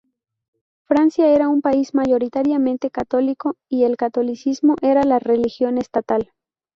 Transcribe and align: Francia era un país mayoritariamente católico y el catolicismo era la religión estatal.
Francia 0.87 1.27
era 1.27 1.47
un 1.47 1.61
país 1.61 1.93
mayoritariamente 1.93 2.89
católico 2.89 3.57
y 3.69 3.83
el 3.83 3.97
catolicismo 3.97 4.75
era 4.81 5.03
la 5.03 5.19
religión 5.19 5.77
estatal. 5.77 6.33